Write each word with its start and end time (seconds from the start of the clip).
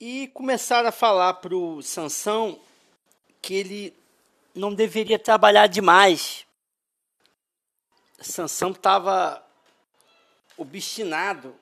E 0.00 0.28
começaram 0.28 0.88
a 0.88 0.92
falar 0.92 1.34
para 1.34 1.56
o 1.56 1.82
Sansão 1.82 2.60
que 3.42 3.52
ele 3.52 3.94
não 4.54 4.72
deveria 4.72 5.18
trabalhar 5.18 5.66
demais. 5.66 6.46
Sansão 8.20 8.70
estava 8.70 9.44
obstinado 10.56 11.52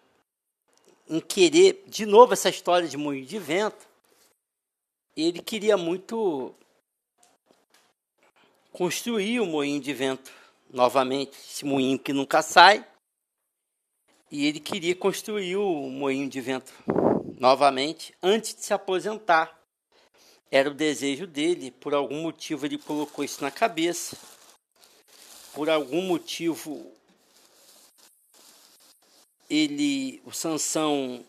em 1.09 1.19
querer, 1.19 1.83
de 1.87 2.05
novo, 2.05 2.35
essa 2.35 2.51
história 2.51 2.87
de 2.87 2.99
moinho 2.99 3.25
de 3.25 3.39
vento. 3.39 3.87
Ele 5.17 5.41
queria 5.41 5.79
muito 5.79 6.55
construir 8.71 9.41
o 9.41 9.47
moinho 9.47 9.81
de 9.81 9.95
vento 9.95 10.31
novamente, 10.69 11.39
esse 11.39 11.65
moinho 11.65 11.99
que 11.99 12.13
nunca 12.13 12.43
sai. 12.43 12.87
E 14.31 14.47
ele 14.47 14.61
queria 14.61 14.95
construir 14.95 15.57
o 15.57 15.89
moinho 15.89 16.29
de 16.29 16.41
vento 16.41 16.73
novamente 17.39 18.15
antes 18.23 18.55
de 18.55 18.65
se 18.65 18.73
aposentar. 18.73 19.55
Era 20.51 20.71
o 20.71 20.75
desejo 20.75 21.27
dele, 21.27 21.71
por 21.71 21.93
algum 21.95 22.23
motivo 22.23 22.65
ele 22.65 22.79
colocou 22.79 23.25
isso 23.25 23.43
na 23.43 23.51
cabeça. 23.51 24.17
Por 25.53 25.69
algum 25.69 26.03
motivo 26.03 26.93
ele, 29.49 30.21
o 30.25 30.33
Sansão 30.33 31.25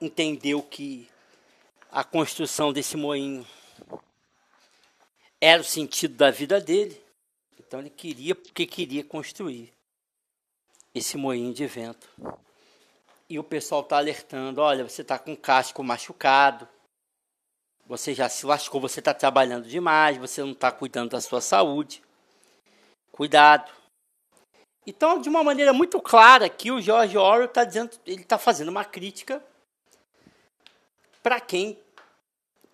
entendeu 0.00 0.62
que 0.62 1.08
a 1.90 2.04
construção 2.04 2.72
desse 2.72 2.96
moinho 2.96 3.46
era 5.40 5.60
o 5.60 5.64
sentido 5.64 6.16
da 6.16 6.30
vida 6.30 6.60
dele. 6.60 7.00
Então 7.58 7.80
ele 7.80 7.90
queria 7.90 8.34
porque 8.34 8.66
queria 8.66 9.04
construir 9.04 9.72
esse 10.94 11.16
moinho 11.16 11.52
de 11.52 11.66
vento. 11.66 12.08
E 13.28 13.38
o 13.38 13.44
pessoal 13.44 13.80
está 13.80 13.96
alertando: 13.96 14.60
olha, 14.60 14.88
você 14.88 15.02
está 15.02 15.18
com 15.18 15.32
o 15.32 15.36
casco 15.36 15.82
machucado, 15.82 16.68
você 17.86 18.14
já 18.14 18.28
se 18.28 18.46
lascou, 18.46 18.80
você 18.80 19.00
está 19.00 19.12
trabalhando 19.12 19.66
demais, 19.66 20.16
você 20.16 20.40
não 20.42 20.52
está 20.52 20.70
cuidando 20.70 21.10
da 21.10 21.20
sua 21.20 21.40
saúde. 21.40 22.02
Cuidado. 23.12 23.70
Então, 24.86 25.20
de 25.20 25.28
uma 25.28 25.42
maneira 25.42 25.72
muito 25.72 26.00
clara 26.00 26.46
aqui, 26.46 26.70
o 26.70 26.80
George 26.80 27.16
Orwell 27.16 27.46
está 27.46 27.64
dizendo, 27.64 27.98
ele 28.06 28.22
está 28.22 28.36
fazendo 28.36 28.68
uma 28.68 28.84
crítica 28.84 29.42
para 31.22 31.40
quem 31.40 31.78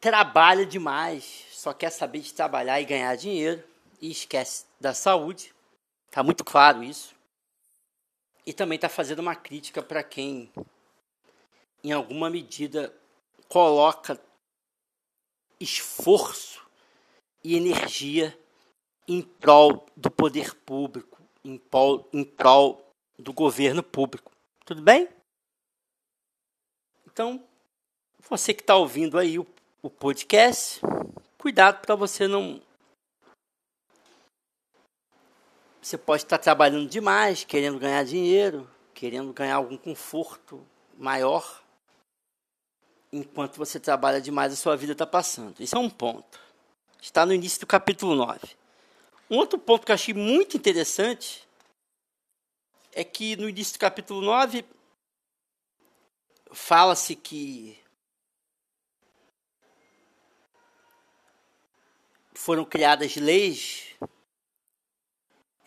trabalha 0.01 0.67
demais, 0.67 1.45
só 1.53 1.73
quer 1.73 1.91
saber 1.91 2.21
de 2.21 2.35
trabalhar 2.35 2.81
e 2.81 2.85
ganhar 2.85 3.15
dinheiro 3.17 3.63
e 4.01 4.11
esquece 4.11 4.65
da 4.81 4.93
saúde. 4.93 5.55
Está 6.09 6.23
muito 6.23 6.45
claro 6.45 6.83
isso. 6.83 7.15
E 8.51 8.53
também 8.53 8.75
está 8.75 8.89
fazendo 8.89 9.21
uma 9.21 9.37
crítica 9.37 9.81
para 9.81 10.03
quem, 10.03 10.51
em 11.85 11.93
alguma 11.93 12.29
medida, 12.29 12.93
coloca 13.49 14.21
esforço 15.61 16.61
e 17.45 17.55
energia 17.55 18.37
em 19.07 19.23
prol 19.23 19.87
do 19.97 20.11
poder 20.11 20.53
público, 20.53 21.23
em 21.45 21.57
prol, 21.57 22.09
em 22.13 22.25
prol 22.25 22.93
do 23.17 23.33
governo 23.33 23.85
público. 23.85 24.33
Tudo 24.65 24.83
bem? 24.83 25.09
Então, 27.07 27.47
você 28.29 28.53
que 28.53 28.63
está 28.63 28.75
ouvindo 28.75 29.17
aí 29.17 29.39
o, 29.39 29.47
o 29.81 29.89
podcast, 29.89 30.81
cuidado 31.39 31.83
para 31.83 31.95
você 31.95 32.27
não 32.27 32.61
Você 35.81 35.97
pode 35.97 36.23
estar 36.25 36.39
trabalhando 36.39 36.89
demais, 36.89 37.43
querendo 37.43 37.79
ganhar 37.79 38.05
dinheiro, 38.05 38.69
querendo 38.93 39.33
ganhar 39.33 39.57
algum 39.57 39.79
conforto 39.79 40.67
maior, 40.99 41.63
enquanto 43.11 43.57
você 43.57 43.81
trabalha 43.81 44.21
demais, 44.21 44.53
a 44.53 44.57
sua 44.57 44.77
vida 44.77 44.93
está 44.93 45.07
passando. 45.07 45.61
Isso 45.61 45.75
é 45.75 45.79
um 45.79 45.89
ponto. 45.89 46.39
Está 47.01 47.25
no 47.25 47.33
início 47.33 47.61
do 47.61 47.67
capítulo 47.67 48.15
9. 48.15 48.41
Um 49.31 49.39
outro 49.39 49.59
ponto 49.59 49.87
que 49.87 49.93
eu 49.93 49.95
achei 49.95 50.13
muito 50.13 50.57
interessante 50.57 51.49
é 52.93 53.03
que 53.03 53.37
no 53.37 53.49
início 53.49 53.75
do 53.75 53.79
capítulo 53.79 54.21
9 54.21 54.65
fala-se 56.53 57.15
que 57.15 57.79
foram 62.35 62.65
criadas 62.65 63.17
leis 63.17 63.95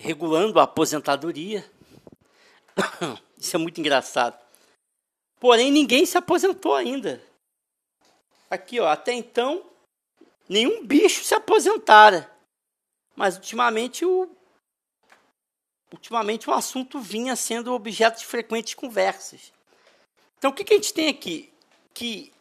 regulando 0.04 0.60
a 0.60 0.64
aposentadoria. 0.64 1.66
Isso 3.38 3.56
é 3.56 3.60
muito 3.60 3.80
engraçado. 3.80 4.38
Porém, 5.40 5.72
ninguém 5.72 6.06
se 6.06 6.18
aposentou 6.18 6.76
ainda. 6.76 7.24
Aqui, 8.50 8.82
ó, 8.82 8.88
até 8.90 9.14
então, 9.14 9.66
nenhum 10.48 10.86
bicho 10.86 11.24
se 11.24 11.34
aposentara. 11.34 12.30
Mas 13.16 13.38
ultimamente 13.38 14.06
o 14.06 14.30
ultimamente 15.92 16.50
o 16.50 16.54
assunto 16.54 17.00
vinha 17.00 17.36
sendo 17.36 17.72
objeto 17.72 18.20
de 18.20 18.26
frequentes 18.26 18.74
conversas. 18.74 19.54
Então, 20.38 20.50
o 20.50 20.54
que, 20.54 20.64
que 20.64 20.74
a 20.74 20.76
gente 20.76 20.94
tem 20.94 21.08
aqui? 21.08 21.54
Que 21.94 22.34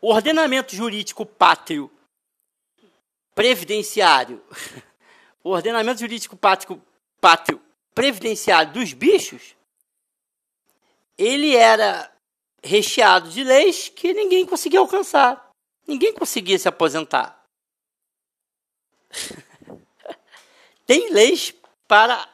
o 0.00 0.12
ordenamento 0.12 0.76
jurídico 0.76 1.24
pátrio 1.24 1.90
previdenciário, 3.34 4.44
o 5.42 5.50
ordenamento 5.50 6.00
jurídico 6.00 6.36
pátrio 6.36 6.80
pátrio 7.20 7.60
previdenciário 7.94 8.72
dos 8.72 8.92
bichos, 8.92 9.54
ele 11.18 11.54
era 11.54 12.10
recheado 12.62 13.30
de 13.30 13.44
leis 13.44 13.88
que 13.88 14.12
ninguém 14.12 14.46
conseguia 14.46 14.80
alcançar. 14.80 15.50
Ninguém 15.86 16.12
conseguia 16.12 16.58
se 16.58 16.68
aposentar. 16.68 17.44
Tem 20.86 21.10
leis 21.12 21.54
para 21.86 22.28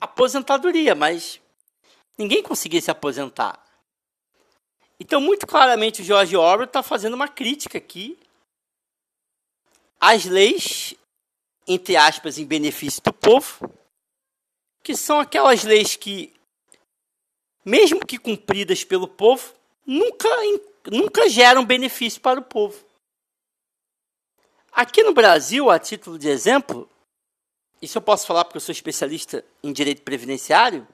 aposentadoria, 0.00 0.94
mas 0.94 1.40
ninguém 2.16 2.42
conseguia 2.42 2.80
se 2.80 2.90
aposentar. 2.90 3.64
Então, 4.98 5.20
muito 5.20 5.46
claramente, 5.46 6.02
o 6.02 6.04
George 6.04 6.36
Orwell 6.36 6.66
está 6.66 6.82
fazendo 6.82 7.14
uma 7.14 7.28
crítica 7.28 7.78
aqui 7.78 8.18
às 9.98 10.24
leis 10.24 10.94
entre 11.72 11.96
aspas, 11.96 12.36
em 12.36 12.44
benefício 12.44 13.00
do 13.00 13.12
povo, 13.12 13.72
que 14.82 14.96
são 14.96 15.20
aquelas 15.20 15.62
leis 15.62 15.94
que, 15.94 16.34
mesmo 17.64 18.04
que 18.04 18.18
cumpridas 18.18 18.82
pelo 18.82 19.06
povo, 19.06 19.54
nunca, 19.86 20.28
nunca 20.90 21.28
geram 21.28 21.64
benefício 21.64 22.20
para 22.20 22.40
o 22.40 22.42
povo. 22.42 22.84
Aqui 24.72 25.04
no 25.04 25.14
Brasil, 25.14 25.70
a 25.70 25.78
título 25.78 26.18
de 26.18 26.28
exemplo, 26.28 26.90
isso 27.80 27.98
eu 27.98 28.02
posso 28.02 28.26
falar 28.26 28.44
porque 28.44 28.56
eu 28.56 28.62
sou 28.62 28.72
especialista 28.72 29.44
em 29.62 29.72
direito 29.72 30.02
previdenciário, 30.02 30.88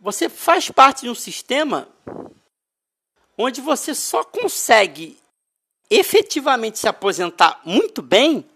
você 0.00 0.28
faz 0.28 0.68
parte 0.70 1.02
de 1.02 1.08
um 1.08 1.14
sistema 1.14 1.88
onde 3.38 3.60
você 3.60 3.94
só 3.94 4.24
consegue 4.24 5.16
efetivamente 5.88 6.80
se 6.80 6.88
aposentar 6.88 7.60
muito 7.64 8.02
bem 8.02 8.50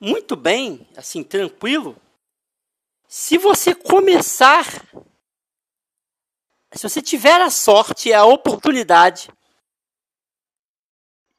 muito 0.00 0.36
bem, 0.36 0.88
assim, 0.96 1.22
tranquilo, 1.22 1.96
se 3.08 3.38
você 3.38 3.74
começar, 3.74 4.64
se 6.72 6.88
você 6.88 7.02
tiver 7.02 7.40
a 7.40 7.50
sorte 7.50 8.10
e 8.10 8.14
a 8.14 8.24
oportunidade 8.24 9.28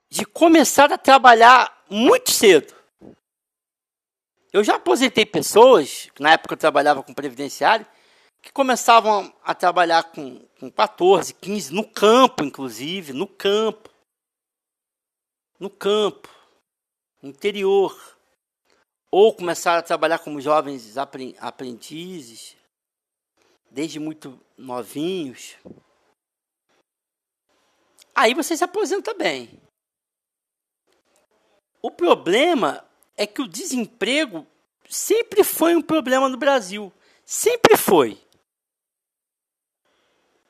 de 0.09 0.25
começar 0.25 0.91
a 0.91 0.97
trabalhar 0.97 1.85
muito 1.89 2.31
cedo. 2.31 2.73
Eu 4.51 4.63
já 4.63 4.75
aposentei 4.75 5.25
pessoas, 5.25 6.09
na 6.19 6.31
época 6.31 6.53
eu 6.53 6.57
trabalhava 6.57 7.03
com 7.03 7.13
previdenciário, 7.13 7.85
que 8.41 8.51
começavam 8.51 9.31
a 9.43 9.53
trabalhar 9.53 10.03
com, 10.11 10.39
com 10.59 10.71
14, 10.71 11.35
15, 11.35 11.73
no 11.73 11.87
campo, 11.87 12.43
inclusive, 12.43 13.13
no 13.13 13.27
campo. 13.27 13.89
No 15.59 15.69
campo, 15.69 16.29
interior 17.21 18.18
ou 19.11 19.33
começaram 19.33 19.79
a 19.79 19.83
trabalhar 19.83 20.19
como 20.19 20.41
jovens 20.41 20.95
aprendizes, 20.97 22.55
desde 23.69 23.99
muito 23.99 24.39
novinhos. 24.57 25.55
Aí 28.13 28.33
você 28.33 28.55
se 28.55 28.63
aposenta 28.63 29.13
bem. 29.13 29.61
O 31.81 31.89
problema 31.89 32.85
é 33.15 33.25
que 33.25 33.41
o 33.41 33.47
desemprego 33.47 34.45
sempre 34.87 35.43
foi 35.43 35.75
um 35.75 35.81
problema 35.81 36.27
no 36.27 36.37
Brasil. 36.37 36.91
Sempre 37.23 37.77
foi. 37.77 38.21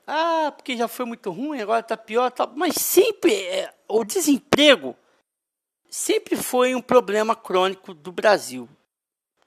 Ah, 0.08 0.52
porque 0.56 0.76
já 0.76 0.88
foi 0.88 1.06
muito 1.06 1.30
ruim, 1.30 1.62
agora 1.62 1.82
está 1.82 1.96
pior. 1.96 2.32
Tá... 2.32 2.48
Mas 2.48 2.76
sempre 2.76 3.36
é, 3.46 3.74
o 3.88 4.04
desemprego 4.04 4.98
sempre 5.90 6.36
foi 6.36 6.76
um 6.76 6.82
problema 6.82 7.36
crônico 7.36 7.94
do 7.94 8.12
Brasil. 8.12 8.70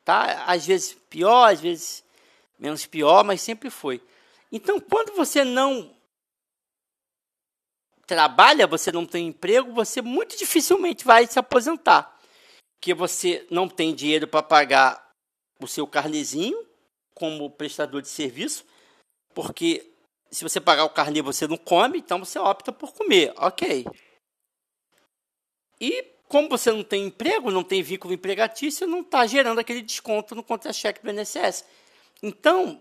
Tá? 0.04 0.44
Às 0.46 0.66
vezes 0.66 0.94
pior, 1.08 1.52
às 1.52 1.60
vezes 1.60 2.04
menos 2.58 2.86
pior, 2.86 3.24
mas 3.24 3.40
sempre 3.40 3.70
foi. 3.70 4.02
Então, 4.50 4.78
quando 4.80 5.14
você 5.14 5.44
não 5.44 5.94
trabalha, 8.06 8.66
você 8.66 8.92
não 8.92 9.06
tem 9.06 9.28
emprego, 9.28 9.72
você 9.72 10.02
muito 10.02 10.36
dificilmente 10.36 11.04
vai 11.04 11.26
se 11.26 11.38
aposentar. 11.38 12.18
Porque 12.78 12.92
você 12.92 13.46
não 13.50 13.68
tem 13.68 13.94
dinheiro 13.94 14.26
para 14.26 14.42
pagar 14.42 15.12
o 15.60 15.66
seu 15.66 15.86
carnezinho 15.86 16.66
como 17.14 17.50
prestador 17.50 18.02
de 18.02 18.08
serviço, 18.08 18.64
porque 19.34 19.92
se 20.30 20.42
você 20.42 20.60
pagar 20.60 20.84
o 20.84 20.90
carnê 20.90 21.22
você 21.22 21.46
não 21.46 21.56
come, 21.56 21.98
então 21.98 22.18
você 22.18 22.38
opta 22.38 22.72
por 22.72 22.92
comer, 22.92 23.32
ok. 23.36 23.84
E 25.80 26.11
como 26.32 26.48
você 26.48 26.72
não 26.72 26.82
tem 26.82 27.08
emprego, 27.08 27.50
não 27.50 27.62
tem 27.62 27.82
vínculo 27.82 28.14
empregatício, 28.14 28.86
não 28.86 29.02
está 29.02 29.26
gerando 29.26 29.58
aquele 29.58 29.82
desconto 29.82 30.34
no 30.34 30.42
contra-cheque 30.42 31.02
do 31.02 31.10
INSS. 31.10 31.62
Então, 32.22 32.80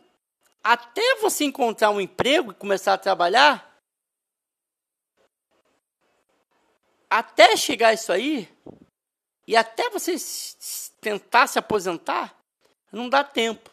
até 0.63 1.18
você 1.18 1.44
encontrar 1.44 1.89
um 1.89 2.00
emprego 2.00 2.53
e 2.53 2.56
começar 2.56 2.94
a 2.94 2.98
trabalhar, 2.98 3.77
até 7.09 7.57
chegar 7.57 7.94
isso 7.94 8.13
aí, 8.13 8.48
e 9.45 9.57
até 9.57 9.89
você 9.89 10.15
tentar 11.01 11.48
se 11.48 11.59
aposentar, 11.59 12.33
não 12.89 13.09
dá 13.09 13.21
tempo. 13.21 13.69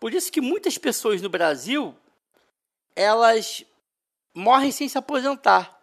Por 0.00 0.14
isso 0.14 0.32
que 0.32 0.40
muitas 0.40 0.78
pessoas 0.78 1.20
no 1.20 1.28
Brasil, 1.28 1.94
elas 2.96 3.66
morrem 4.34 4.72
sem 4.72 4.88
se 4.88 4.96
aposentar. 4.96 5.81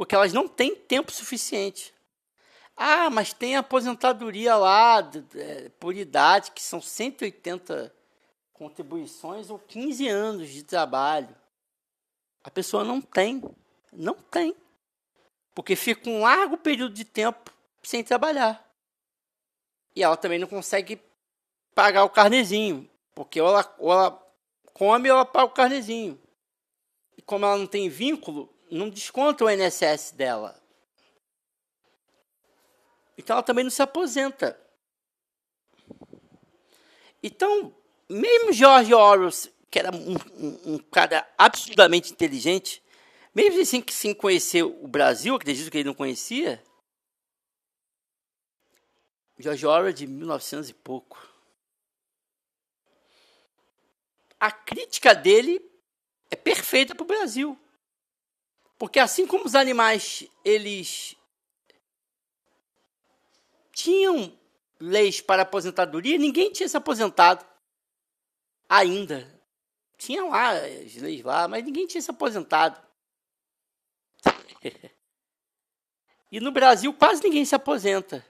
Porque 0.00 0.14
elas 0.14 0.32
não 0.32 0.48
têm 0.48 0.74
tempo 0.74 1.12
suficiente. 1.12 1.92
Ah, 2.74 3.10
mas 3.10 3.34
tem 3.34 3.54
aposentadoria 3.54 4.56
lá 4.56 5.06
é, 5.34 5.68
por 5.78 5.94
idade, 5.94 6.52
que 6.52 6.62
são 6.62 6.80
180 6.80 7.94
contribuições 8.50 9.50
ou 9.50 9.58
15 9.58 10.08
anos 10.08 10.48
de 10.48 10.62
trabalho. 10.62 11.36
A 12.42 12.50
pessoa 12.50 12.82
não 12.82 12.98
tem. 12.98 13.42
Não 13.92 14.14
tem. 14.14 14.56
Porque 15.54 15.76
fica 15.76 16.08
um 16.08 16.22
largo 16.22 16.56
período 16.56 16.94
de 16.94 17.04
tempo 17.04 17.52
sem 17.82 18.02
trabalhar. 18.02 18.66
E 19.94 20.02
ela 20.02 20.16
também 20.16 20.38
não 20.38 20.48
consegue 20.48 20.98
pagar 21.74 22.04
o 22.04 22.08
carnezinho. 22.08 22.88
Porque 23.14 23.38
ou 23.38 23.48
ela, 23.50 23.74
ou 23.78 23.92
ela 23.92 24.34
come 24.72 25.10
ou 25.10 25.16
ela 25.16 25.26
paga 25.26 25.44
o 25.44 25.50
carnezinho. 25.50 26.18
E 27.18 27.20
como 27.20 27.44
ela 27.44 27.58
não 27.58 27.66
tem 27.66 27.90
vínculo, 27.90 28.50
não 28.70 28.88
desconta 28.88 29.44
o 29.44 29.50
INSS 29.50 30.12
dela. 30.12 30.60
Então 33.16 33.34
ela 33.36 33.42
também 33.42 33.64
não 33.64 33.70
se 33.70 33.82
aposenta. 33.82 34.58
Então, 37.22 37.74
mesmo 38.08 38.52
George 38.52 38.94
Orwell, 38.94 39.30
que 39.70 39.78
era 39.78 39.94
um, 39.94 40.14
um, 40.14 40.74
um 40.74 40.78
cara 40.78 41.28
absurdamente 41.36 42.12
inteligente, 42.12 42.82
mesmo 43.34 43.60
assim 43.60 43.80
que 43.80 43.92
sem 43.92 44.14
conhecer 44.14 44.62
o 44.62 44.88
Brasil, 44.88 45.34
acredito 45.34 45.70
que 45.70 45.78
ele 45.78 45.88
não 45.88 45.94
conhecia, 45.94 46.62
George 49.38 49.66
Orwell 49.66 49.92
de 49.92 50.06
1900 50.06 50.70
e 50.70 50.74
pouco. 50.74 51.18
A 54.38 54.50
crítica 54.50 55.14
dele 55.14 55.60
é 56.30 56.36
perfeita 56.36 56.94
para 56.94 57.04
o 57.04 57.06
Brasil. 57.06 57.58
Porque 58.80 58.98
assim 58.98 59.26
como 59.26 59.44
os 59.44 59.54
animais, 59.54 60.26
eles 60.42 61.14
tinham 63.74 64.32
leis 64.80 65.20
para 65.20 65.42
aposentadoria, 65.42 66.16
ninguém 66.16 66.50
tinha 66.50 66.66
se 66.66 66.78
aposentado 66.78 67.44
ainda. 68.66 69.30
Tinha 69.98 70.24
lá 70.24 70.52
as 70.52 70.96
leis 70.96 71.22
lá, 71.22 71.46
mas 71.46 71.62
ninguém 71.62 71.86
tinha 71.86 72.00
se 72.00 72.10
aposentado. 72.10 72.80
e 76.32 76.40
no 76.40 76.50
Brasil 76.50 76.94
quase 76.94 77.22
ninguém 77.22 77.44
se 77.44 77.54
aposenta. 77.54 78.26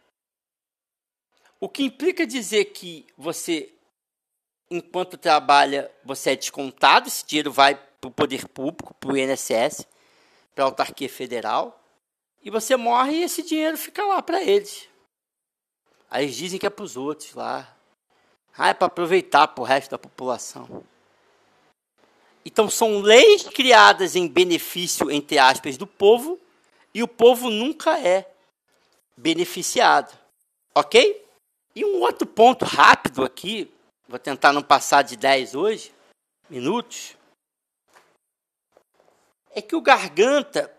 O 1.60 1.68
que 1.68 1.84
implica 1.84 2.26
dizer 2.26 2.64
que 2.72 3.06
você, 3.16 3.72
enquanto 4.68 5.16
trabalha, 5.16 5.94
você 6.04 6.30
é 6.30 6.36
descontado, 6.36 7.06
esse 7.06 7.24
dinheiro 7.24 7.52
vai 7.52 7.76
para 7.76 8.08
o 8.08 8.12
poder 8.12 8.48
público, 8.48 8.92
para 8.94 9.12
o 9.12 9.16
INSS, 9.16 9.86
para 10.54 10.64
a 10.64 10.66
autarquia 10.66 11.08
federal, 11.08 11.82
e 12.42 12.50
você 12.50 12.76
morre 12.76 13.18
e 13.18 13.22
esse 13.22 13.42
dinheiro 13.42 13.76
fica 13.76 14.04
lá 14.04 14.22
para 14.22 14.42
eles. 14.42 14.88
Aí 16.10 16.24
eles 16.24 16.36
dizem 16.36 16.58
que 16.58 16.66
é 16.66 16.70
para 16.70 16.84
os 16.84 16.96
outros 16.96 17.34
lá. 17.34 17.76
Ah, 18.56 18.68
é 18.68 18.74
para 18.74 18.88
aproveitar 18.88 19.48
para 19.48 19.62
o 19.62 19.64
resto 19.64 19.90
da 19.90 19.98
população. 19.98 20.84
Então 22.44 22.68
são 22.68 23.00
leis 23.00 23.44
criadas 23.44 24.16
em 24.16 24.26
benefício, 24.26 25.10
entre 25.10 25.38
aspas, 25.38 25.76
do 25.76 25.86
povo, 25.86 26.38
e 26.92 27.02
o 27.02 27.08
povo 27.08 27.50
nunca 27.50 27.98
é 27.98 28.30
beneficiado. 29.16 30.18
Ok? 30.74 31.24
E 31.74 31.84
um 31.84 32.00
outro 32.00 32.26
ponto 32.26 32.64
rápido 32.64 33.24
aqui, 33.24 33.72
vou 34.08 34.18
tentar 34.18 34.52
não 34.52 34.62
passar 34.62 35.02
de 35.02 35.16
10 35.16 35.54
hoje, 35.54 35.92
minutos, 36.48 37.16
é 39.50 39.60
que 39.60 39.74
o 39.74 39.80
Garganta, 39.80 40.72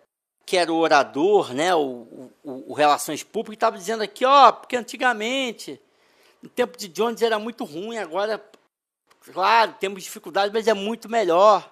que 0.46 0.58
era 0.58 0.72
o 0.72 0.78
orador, 0.78 1.54
né, 1.54 1.74
o, 1.76 2.30
o, 2.44 2.72
o 2.72 2.74
Relações 2.74 3.24
Públicas, 3.24 3.58
estava 3.58 3.78
dizendo 3.78 4.04
aqui, 4.04 4.26
ó, 4.26 4.52
porque 4.52 4.76
antigamente, 4.76 5.80
no 6.42 6.50
tempo 6.50 6.78
de 6.78 6.88
Jones 6.88 7.22
era 7.22 7.38
muito 7.38 7.64
ruim, 7.64 7.98
agora, 7.98 8.44
claro, 9.34 9.76
temos 9.80 10.04
dificuldades, 10.04 10.54
mas 10.54 10.68
é 10.68 10.74
muito 10.74 11.10
melhor. 11.10 11.72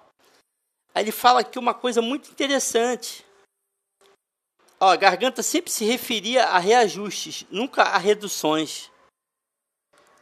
Aí 0.94 1.04
ele 1.04 1.12
fala 1.12 1.42
aqui 1.42 1.58
uma 1.58 1.74
coisa 1.74 2.02
muito 2.02 2.30
interessante. 2.30 3.26
Ó, 4.80 4.96
Garganta 4.98 5.44
sempre 5.44 5.72
se 5.72 5.86
referia 5.86 6.46
a 6.46 6.60
reajustes, 6.60 7.46
nunca 7.50 7.84
a 7.84 7.98
reduções 7.98 8.90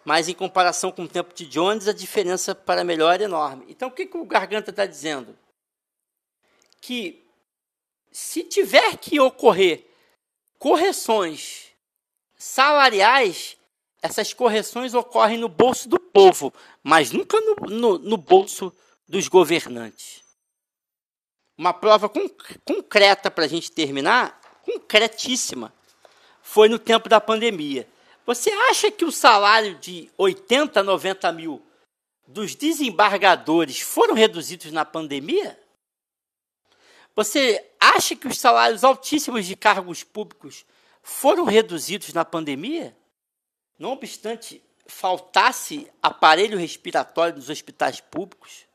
mas 0.08 0.30
em 0.30 0.34
comparação 0.34 0.90
com 0.90 1.04
o 1.04 1.08
tempo 1.08 1.34
de 1.34 1.46
Jones, 1.46 1.86
a 1.86 1.92
diferença 1.92 2.56
para 2.56 2.82
melhor 2.82 3.20
é 3.20 3.26
enorme. 3.26 3.66
Então, 3.68 3.90
o 3.90 3.92
que, 3.92 4.06
que 4.06 4.16
o 4.16 4.24
Garganta 4.24 4.70
está 4.70 4.86
dizendo? 4.86 5.38
Que 6.88 7.22
se 8.14 8.46
tiver 8.46 8.96
que 8.96 9.20
ocorrer 9.20 9.86
correções 10.58 11.66
salariais, 12.38 13.58
essas 14.02 14.32
correções 14.32 14.94
ocorrem 14.94 15.38
no 15.38 15.50
bolso 15.50 15.90
do 15.90 16.00
povo, 16.00 16.54
mas 16.82 17.12
nunca 17.12 17.42
no, 17.42 17.56
no, 17.68 17.98
no 17.98 18.16
bolso 18.16 18.74
dos 19.06 19.28
governantes. 19.28 20.24
Uma 21.58 21.74
prova 21.74 22.10
concreta 22.64 23.30
para 23.30 23.44
a 23.44 23.50
gente 23.50 23.70
terminar, 23.70 24.40
concretíssima, 24.64 25.74
foi 26.42 26.70
no 26.70 26.80
tempo 26.80 27.10
da 27.10 27.20
pandemia. 27.20 27.86
Você 28.26 28.50
acha 28.50 28.90
que 28.90 29.04
o 29.04 29.12
salário 29.12 29.76
de 29.76 30.10
80, 30.18 30.82
90 30.82 31.34
mil 31.34 31.62
dos 32.26 32.56
desembargadores 32.56 33.82
foram 33.82 34.14
reduzidos 34.14 34.72
na 34.72 34.86
pandemia? 34.86 35.67
Você 37.18 37.68
acha 37.80 38.16
que 38.16 38.28
os 38.28 38.38
salários 38.38 38.84
altíssimos 38.84 39.48
de 39.48 39.56
cargos 39.56 40.04
públicos 40.04 40.64
foram 41.02 41.46
reduzidos 41.46 42.14
na 42.14 42.24
pandemia? 42.24 42.96
Não 43.80 43.94
obstante 43.94 44.64
faltasse 44.86 45.92
aparelho 46.00 46.60
respiratório 46.60 47.36
nos 47.36 47.50
hospitais 47.50 48.00
públicos, 48.00 48.68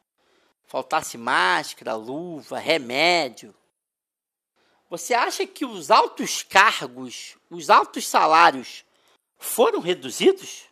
faltasse 0.65 1.17
máscara, 1.17 1.95
luva, 1.95 2.59
remédio. 2.59 3.55
Você 4.91 5.15
acha 5.15 5.47
que 5.47 5.65
os 5.65 5.89
altos 5.89 6.43
cargos, 6.43 7.37
os 7.49 7.71
altos 7.71 8.09
salários 8.09 8.85
foram 9.39 9.79
reduzidos? 9.79 10.65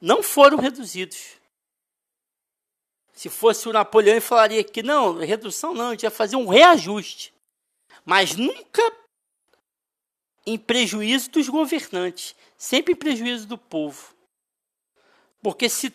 Não 0.00 0.22
foram 0.22 0.56
reduzidos. 0.56 1.32
Se 3.14 3.28
fosse 3.28 3.68
o 3.68 3.72
Napoleão, 3.72 4.14
ele 4.14 4.20
falaria 4.20 4.64
que 4.64 4.82
não, 4.82 5.18
redução 5.18 5.72
não, 5.72 5.88
a 5.88 5.90
gente 5.92 6.02
ia 6.02 6.10
fazer 6.10 6.36
um 6.36 6.48
reajuste. 6.48 7.32
Mas 8.04 8.34
nunca 8.34 8.82
em 10.44 10.58
prejuízo 10.58 11.30
dos 11.30 11.48
governantes, 11.48 12.34
sempre 12.58 12.92
em 12.92 12.96
prejuízo 12.96 13.46
do 13.46 13.56
povo. 13.56 14.14
Porque 15.40 15.68
se 15.68 15.94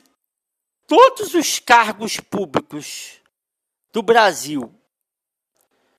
todos 0.88 1.36
os 1.36 1.60
cargos 1.60 2.20
públicos 2.20 3.20
do 3.92 4.02
Brasil 4.02 4.74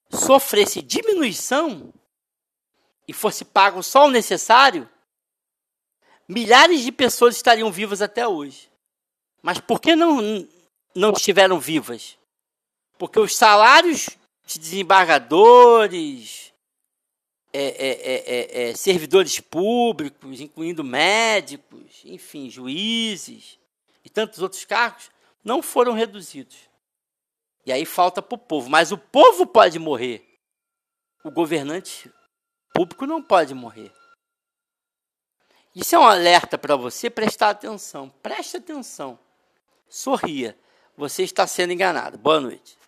sofressem 0.09 0.83
diminuição, 0.83 1.93
e 3.11 3.13
fosse 3.13 3.45
pago 3.45 3.83
só 3.83 4.07
o 4.07 4.11
necessário, 4.11 4.89
milhares 6.29 6.81
de 6.83 6.93
pessoas 6.93 7.35
estariam 7.35 7.71
vivas 7.73 8.01
até 8.01 8.27
hoje. 8.27 8.71
Mas 9.43 9.59
por 9.59 9.81
que 9.81 9.97
não, 9.97 10.47
não 10.95 11.13
estiveram 11.13 11.59
vivas? 11.59 12.19
Porque 12.99 13.19
os 13.19 13.37
salários 13.37 14.11
de 14.47 14.59
desembargadores, 14.59 16.53
é, 17.53 17.63
é, 17.63 18.71
é, 18.71 18.75
servidores 18.75 19.41
públicos, 19.41 20.41
incluindo 20.41 20.85
médicos, 20.85 22.03
enfim, 22.05 22.49
juízes 22.49 23.59
e 24.05 24.11
tantos 24.11 24.41
outros 24.41 24.65
cargos, 24.65 25.11
não 25.45 25.63
foram 25.63 25.93
reduzidos. 25.93 26.57
E 27.65 27.73
aí 27.73 27.85
falta 27.85 28.23
para 28.23 28.35
o 28.35 28.39
povo. 28.39 28.71
Mas 28.71 28.93
o 28.93 28.99
povo 28.99 29.47
pode 29.47 29.79
morrer. 29.79 30.27
O 31.23 31.31
governante 31.31 32.11
público 32.75 33.07
não 33.07 33.23
pode 33.23 33.55
morrer. 33.55 33.93
Isso 35.75 35.95
é 35.95 35.99
um 35.99 36.07
alerta 36.07 36.59
para 36.59 36.77
você 36.77 37.09
prestar 37.11 37.51
atenção. 37.51 38.09
Preste 38.23 38.57
atenção. 38.57 39.19
Sorria. 39.89 40.59
Você 41.01 41.23
está 41.23 41.47
sendo 41.47 41.73
enganado. 41.73 42.19
Boa 42.19 42.39
noite. 42.39 42.80